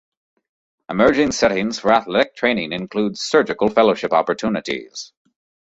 [0.89, 5.13] Emerging settings for athletic training include surgical fellowship opportunities.